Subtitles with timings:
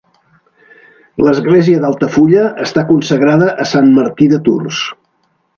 [1.25, 4.85] L'església d'Altafulla està consagrada a Sant Martí de Tours.